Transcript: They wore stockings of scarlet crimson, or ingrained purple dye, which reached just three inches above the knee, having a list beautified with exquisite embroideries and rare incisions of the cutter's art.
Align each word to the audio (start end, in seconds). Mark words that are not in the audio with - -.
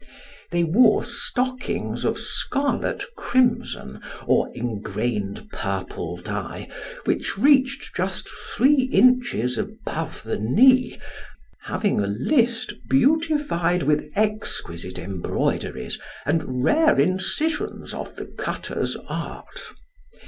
They 0.49 0.63
wore 0.63 1.03
stockings 1.03 2.05
of 2.05 2.17
scarlet 2.17 3.03
crimson, 3.15 4.01
or 4.25 4.49
ingrained 4.55 5.51
purple 5.51 6.17
dye, 6.17 6.69
which 7.05 7.37
reached 7.37 7.95
just 7.95 8.27
three 8.27 8.89
inches 8.91 9.59
above 9.59 10.23
the 10.23 10.39
knee, 10.39 10.97
having 11.65 11.99
a 11.99 12.07
list 12.07 12.73
beautified 12.89 13.83
with 13.83 14.09
exquisite 14.15 14.97
embroideries 14.97 15.99
and 16.25 16.63
rare 16.65 16.99
incisions 16.99 17.93
of 17.93 18.15
the 18.15 18.25
cutter's 18.25 18.97
art. 19.07 19.65